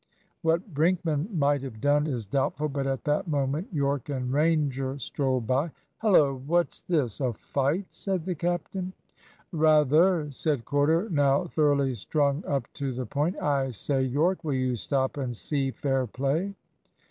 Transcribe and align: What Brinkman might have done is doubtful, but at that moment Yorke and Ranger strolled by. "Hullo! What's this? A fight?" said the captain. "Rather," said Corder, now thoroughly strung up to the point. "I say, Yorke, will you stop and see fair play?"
What 0.41 0.73
Brinkman 0.73 1.29
might 1.37 1.61
have 1.61 1.79
done 1.79 2.07
is 2.07 2.25
doubtful, 2.25 2.69
but 2.69 2.87
at 2.87 3.03
that 3.03 3.27
moment 3.27 3.67
Yorke 3.71 4.09
and 4.09 4.33
Ranger 4.33 4.97
strolled 4.97 5.45
by. 5.45 5.69
"Hullo! 6.01 6.41
What's 6.47 6.81
this? 6.81 7.19
A 7.21 7.33
fight?" 7.33 7.85
said 7.91 8.25
the 8.25 8.33
captain. 8.33 8.93
"Rather," 9.51 10.31
said 10.31 10.65
Corder, 10.65 11.07
now 11.11 11.43
thoroughly 11.45 11.93
strung 11.93 12.43
up 12.47 12.65
to 12.73 12.91
the 12.93 13.05
point. 13.05 13.35
"I 13.39 13.69
say, 13.69 14.01
Yorke, 14.01 14.43
will 14.43 14.55
you 14.55 14.75
stop 14.75 15.17
and 15.17 15.35
see 15.37 15.69
fair 15.69 16.07
play?" 16.07 16.55